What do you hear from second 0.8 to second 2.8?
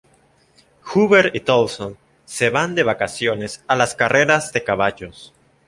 Hoover y Tolson se van